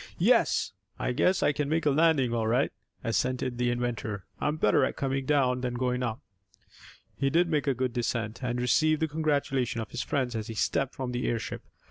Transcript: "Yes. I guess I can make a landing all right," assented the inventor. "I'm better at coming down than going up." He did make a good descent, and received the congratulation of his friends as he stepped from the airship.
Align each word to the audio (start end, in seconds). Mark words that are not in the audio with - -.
"Yes. 0.17 0.71
I 0.97 1.11
guess 1.11 1.43
I 1.43 1.51
can 1.51 1.69
make 1.69 1.85
a 1.85 1.91
landing 1.91 2.33
all 2.33 2.47
right," 2.47 2.71
assented 3.03 3.59
the 3.59 3.69
inventor. 3.69 4.25
"I'm 4.39 4.57
better 4.57 4.83
at 4.83 4.95
coming 4.95 5.27
down 5.27 5.61
than 5.61 5.75
going 5.75 6.01
up." 6.01 6.21
He 7.15 7.29
did 7.29 7.47
make 7.47 7.67
a 7.67 7.75
good 7.75 7.93
descent, 7.93 8.41
and 8.43 8.59
received 8.59 8.99
the 9.03 9.07
congratulation 9.07 9.79
of 9.79 9.91
his 9.91 10.01
friends 10.01 10.35
as 10.35 10.47
he 10.47 10.55
stepped 10.55 10.95
from 10.95 11.11
the 11.11 11.27
airship. 11.27 11.61